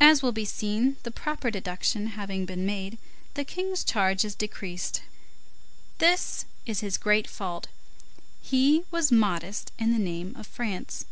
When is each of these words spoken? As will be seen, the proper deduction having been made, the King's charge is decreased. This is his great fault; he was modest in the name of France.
As 0.00 0.22
will 0.22 0.32
be 0.32 0.46
seen, 0.46 0.96
the 1.02 1.10
proper 1.10 1.50
deduction 1.50 2.06
having 2.16 2.46
been 2.46 2.64
made, 2.64 2.96
the 3.34 3.44
King's 3.44 3.84
charge 3.84 4.24
is 4.24 4.34
decreased. 4.34 5.02
This 5.98 6.46
is 6.64 6.80
his 6.80 6.96
great 6.96 7.28
fault; 7.28 7.66
he 8.40 8.84
was 8.90 9.12
modest 9.12 9.70
in 9.78 9.92
the 9.92 9.98
name 9.98 10.34
of 10.34 10.46
France. 10.46 11.04